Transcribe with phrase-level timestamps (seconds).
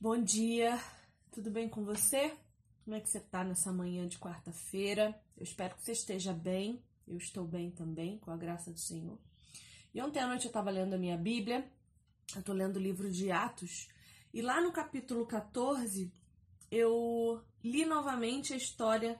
[0.00, 0.78] Bom dia,
[1.30, 2.36] tudo bem com você?
[2.84, 5.18] Como é que você tá nessa manhã de quarta-feira?
[5.36, 6.82] Eu espero que você esteja bem.
[7.06, 9.18] Eu estou bem também, com a graça do Senhor.
[9.94, 11.64] E ontem à noite eu estava lendo a minha Bíblia,
[12.34, 13.88] eu estou lendo o livro de Atos,
[14.32, 16.12] e lá no capítulo 14
[16.70, 19.18] eu li novamente a história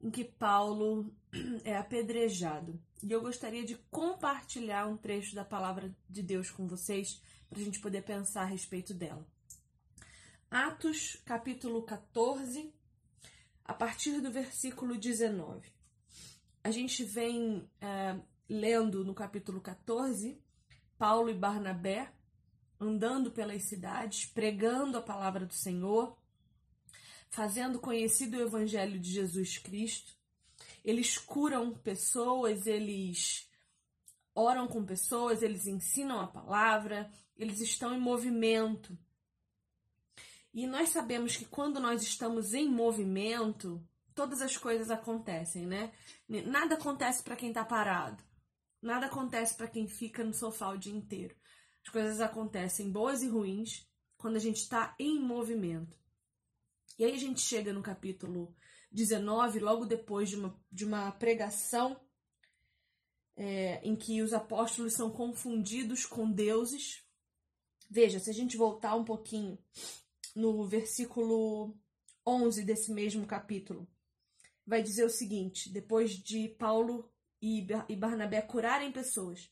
[0.00, 1.12] em que Paulo
[1.64, 2.80] é apedrejado.
[3.02, 7.64] E eu gostaria de compartilhar um trecho da palavra de Deus com vocês para a
[7.64, 9.26] gente poder pensar a respeito dela.
[10.50, 12.74] Atos, capítulo 14,
[13.64, 15.72] a partir do versículo 19.
[16.64, 18.18] A gente vem é,
[18.48, 20.42] lendo no capítulo 14
[20.98, 22.12] Paulo e Barnabé
[22.80, 26.18] andando pelas cidades, pregando a palavra do Senhor,
[27.28, 30.16] fazendo conhecido o evangelho de Jesus Cristo.
[30.84, 33.48] Eles curam pessoas, eles
[34.34, 38.98] oram com pessoas, eles ensinam a palavra, eles estão em movimento.
[40.52, 43.82] E nós sabemos que quando nós estamos em movimento,
[44.14, 45.92] todas as coisas acontecem, né?
[46.28, 48.22] Nada acontece para quem está parado.
[48.82, 51.36] Nada acontece para quem fica no sofá o dia inteiro.
[51.84, 55.98] As coisas acontecem boas e ruins quando a gente está em movimento.
[56.98, 58.54] E aí a gente chega no capítulo
[58.90, 61.98] 19, logo depois de uma, de uma pregação
[63.36, 67.02] é, em que os apóstolos são confundidos com deuses.
[67.88, 69.58] Veja, se a gente voltar um pouquinho
[70.34, 71.74] no versículo
[72.26, 73.88] 11 desse mesmo capítulo,
[74.66, 79.50] vai dizer o seguinte: depois de Paulo e Barnabé curarem pessoas,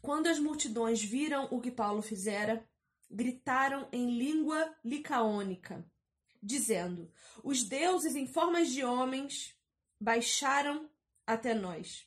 [0.00, 2.68] quando as multidões viram o que Paulo fizera,
[3.10, 5.84] gritaram em língua licaônica,
[6.42, 7.12] dizendo:
[7.44, 9.56] Os deuses em formas de homens
[10.00, 10.90] baixaram
[11.26, 12.06] até nós.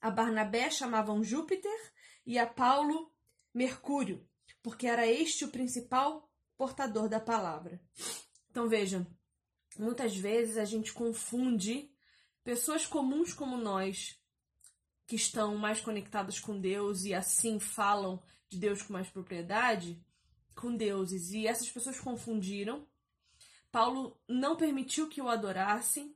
[0.00, 1.92] A Barnabé chamavam Júpiter
[2.26, 3.12] e a Paulo
[3.54, 4.28] Mercúrio,
[4.62, 6.27] porque era este o principal
[6.58, 7.80] portador da palavra.
[8.50, 9.06] Então vejam,
[9.78, 11.90] muitas vezes a gente confunde
[12.42, 14.20] pessoas comuns como nós,
[15.06, 20.04] que estão mais conectadas com Deus e assim falam de Deus com mais propriedade,
[20.54, 21.30] com deuses.
[21.30, 22.86] E essas pessoas confundiram.
[23.70, 26.14] Paulo não permitiu que o adorassem.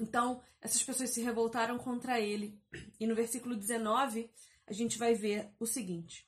[0.00, 2.58] Então, essas pessoas se revoltaram contra ele.
[2.98, 4.30] E no versículo 19,
[4.66, 6.26] a gente vai ver o seguinte: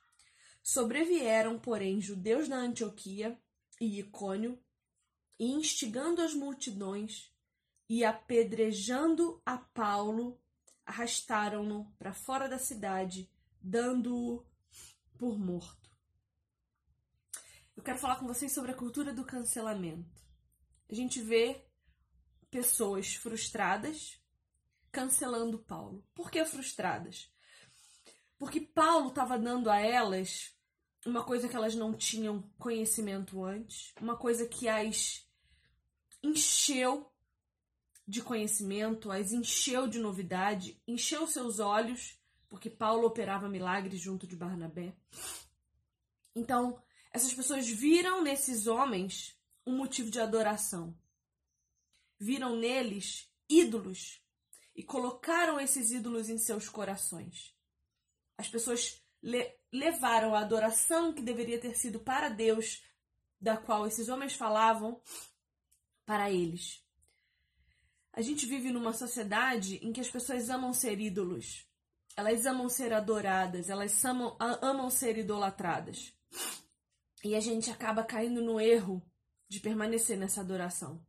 [0.64, 3.38] Sobrevieram, porém, judeus da Antioquia
[3.78, 4.58] e Icônio,
[5.38, 7.30] e instigando as multidões
[7.86, 10.40] e apedrejando a Paulo,
[10.86, 13.30] arrastaram-no para fora da cidade,
[13.60, 14.42] dando-o
[15.18, 15.90] por morto.
[17.76, 20.24] Eu quero falar com vocês sobre a cultura do cancelamento.
[20.88, 21.62] A gente vê
[22.50, 24.18] pessoas frustradas
[24.90, 26.02] cancelando Paulo.
[26.14, 27.33] Por que frustradas?
[28.38, 30.54] Porque Paulo estava dando a elas
[31.06, 35.26] uma coisa que elas não tinham conhecimento antes, uma coisa que as
[36.22, 37.10] encheu
[38.06, 42.18] de conhecimento, as encheu de novidade, encheu seus olhos,
[42.48, 44.94] porque Paulo operava milagres junto de Barnabé.
[46.34, 50.96] Então, essas pessoas viram nesses homens um motivo de adoração.
[52.18, 54.22] Viram neles ídolos
[54.74, 57.54] e colocaram esses ídolos em seus corações.
[58.36, 62.84] As pessoas le levaram a adoração que deveria ter sido para Deus,
[63.40, 65.00] da qual esses homens falavam,
[66.06, 66.84] para eles.
[68.12, 71.66] A gente vive numa sociedade em que as pessoas amam ser ídolos.
[72.16, 76.14] Elas amam ser adoradas, elas amam, amam ser idolatradas.
[77.24, 79.02] E a gente acaba caindo no erro
[79.48, 81.04] de permanecer nessa adoração.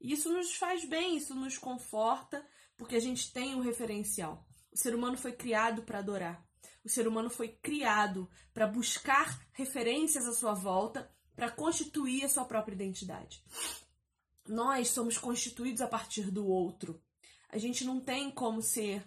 [0.00, 2.42] Isso nos faz bem, isso nos conforta,
[2.78, 4.48] porque a gente tem um referencial.
[4.72, 6.44] O ser humano foi criado para adorar.
[6.84, 12.44] O ser humano foi criado para buscar referências à sua volta, para constituir a sua
[12.44, 13.42] própria identidade.
[14.48, 17.02] Nós somos constituídos a partir do outro.
[17.48, 19.04] A gente não tem como ser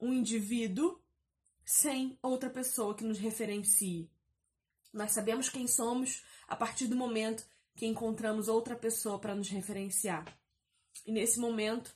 [0.00, 1.00] um indivíduo
[1.64, 4.10] sem outra pessoa que nos referencie.
[4.92, 10.24] Nós sabemos quem somos a partir do momento que encontramos outra pessoa para nos referenciar.
[11.06, 11.94] E nesse momento,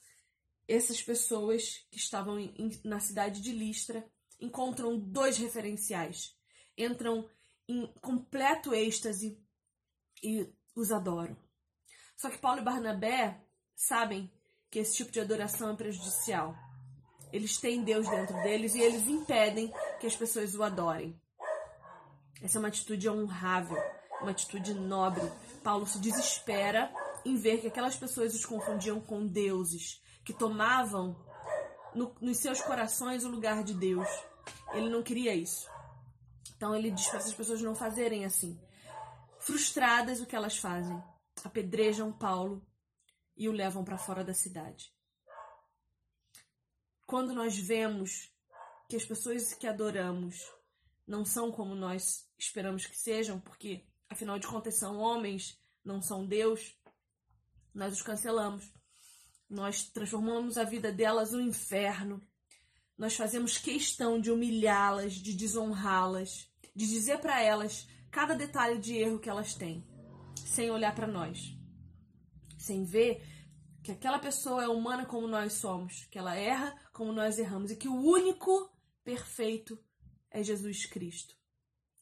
[0.68, 4.06] essas pessoas que estavam em, na cidade de Listra
[4.38, 6.36] encontram dois referenciais,
[6.76, 7.28] entram
[7.66, 9.42] em completo êxtase
[10.22, 11.36] e os adoram.
[12.16, 13.42] Só que Paulo e Barnabé
[13.74, 14.30] sabem
[14.70, 16.54] que esse tipo de adoração é prejudicial.
[17.32, 21.18] Eles têm Deus dentro deles e eles impedem que as pessoas o adorem.
[22.42, 23.76] Essa é uma atitude honrável,
[24.20, 25.22] uma atitude nobre.
[25.62, 26.92] Paulo se desespera
[27.24, 31.16] em ver que aquelas pessoas os confundiam com deuses, que tomavam
[31.94, 34.06] no, nos seus corações o lugar de Deus.
[34.74, 35.66] Ele não queria isso.
[36.54, 38.60] Então ele diz para essas pessoas não fazerem assim.
[39.38, 41.02] Frustradas, o que elas fazem?
[41.42, 42.62] Apedrejam Paulo
[43.38, 44.92] e o levam para fora da cidade.
[47.06, 48.30] Quando nós vemos
[48.86, 50.46] que as pessoas que adoramos
[51.06, 56.26] não são como nós esperamos que sejam, porque afinal de contas são homens, não são
[56.26, 56.76] Deus,
[57.72, 58.70] nós os cancelamos.
[59.48, 62.22] Nós transformamos a vida delas um inferno.
[62.96, 69.18] Nós fazemos questão de humilhá-las, de desonrá-las, de dizer para elas cada detalhe de erro
[69.18, 69.86] que elas têm,
[70.46, 71.56] sem olhar para nós,
[72.58, 73.22] sem ver
[73.82, 77.76] que aquela pessoa é humana como nós somos, que ela erra como nós erramos e
[77.76, 78.70] que o único
[79.02, 79.82] perfeito
[80.30, 81.34] é Jesus Cristo.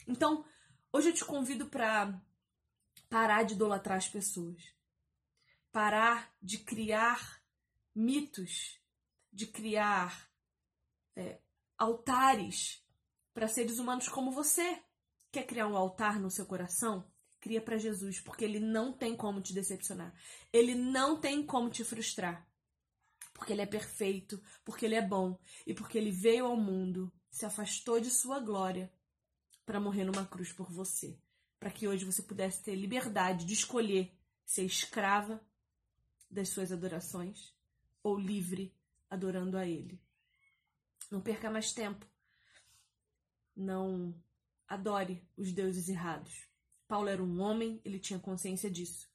[0.09, 0.45] Então,
[0.93, 2.21] hoje eu te convido para
[3.09, 4.63] parar de idolatrar as pessoas,
[5.77, 7.43] parar de criar
[7.95, 8.81] mitos,
[9.31, 10.27] de criar
[11.15, 11.39] é,
[11.77, 12.83] altares
[13.35, 14.83] para seres humanos como você.
[15.31, 17.07] Quer criar um altar no seu coração?
[17.39, 20.15] Cria para Jesus, porque ele não tem como te decepcionar.
[20.51, 22.49] Ele não tem como te frustrar.
[23.35, 27.45] Porque ele é perfeito, porque ele é bom e porque ele veio ao mundo, se
[27.45, 28.91] afastou de sua glória
[29.67, 31.21] para morrer numa cruz por você,
[31.61, 35.45] para que hoje você pudesse ter liberdade de escolher ser escrava
[36.31, 37.55] das suas adorações
[38.03, 38.75] ou livre
[39.09, 40.01] adorando a ele.
[41.11, 42.07] Não perca mais tempo.
[43.55, 44.15] Não
[44.69, 46.49] adore os deuses errados.
[46.89, 49.09] Paulo era um homem, ele tinha consciência disso.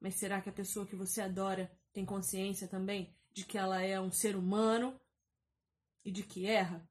[0.00, 4.00] Mas será que a pessoa que você adora tem consciência também de que ela é
[4.00, 5.00] um ser humano
[6.04, 6.88] e de que erra?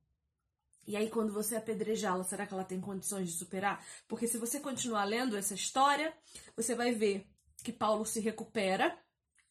[0.87, 3.83] E aí, quando você apedrejá-la, será que ela tem condições de superar?
[4.07, 6.15] Porque se você continuar lendo essa história,
[6.55, 7.27] você vai ver
[7.63, 8.95] que Paulo se recupera,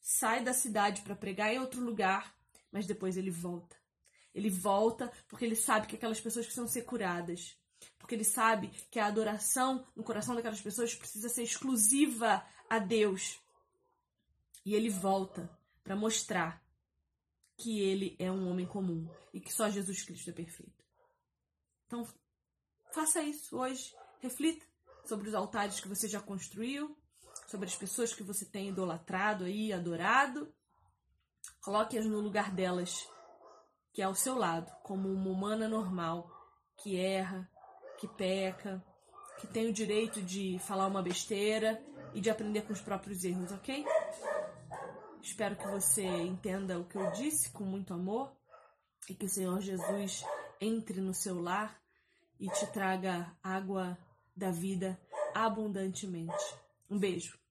[0.06, 2.36] sai da cidade para pregar em outro lugar,
[2.70, 3.74] mas depois ele volta.
[4.34, 7.58] Ele volta porque ele sabe que aquelas pessoas precisam ser curadas.
[7.98, 13.40] Porque ele sabe que a adoração no coração daquelas pessoas precisa ser exclusiva a Deus.
[14.62, 15.50] E ele volta
[15.82, 16.62] para mostrar
[17.56, 20.84] que ele é um homem comum e que só Jesus Cristo é perfeito.
[21.86, 22.06] Então,
[22.92, 23.94] faça isso hoje.
[24.20, 24.66] Reflita
[25.06, 26.94] sobre os altares que você já construiu,
[27.46, 30.52] sobre as pessoas que você tem idolatrado aí, adorado.
[31.60, 33.08] Coloque-as no lugar delas,
[33.92, 36.30] que é ao seu lado, como uma humana normal,
[36.76, 37.48] que erra,
[37.98, 38.84] que peca,
[39.38, 41.82] que tem o direito de falar uma besteira
[42.12, 43.84] e de aprender com os próprios erros, ok?
[45.22, 48.36] Espero que você entenda o que eu disse com muito amor
[49.08, 50.24] e que o Senhor Jesus
[50.60, 51.80] entre no seu lar
[52.38, 53.98] e te traga água
[54.36, 55.00] da vida
[55.34, 56.63] abundantemente.
[56.94, 57.43] Um beijo.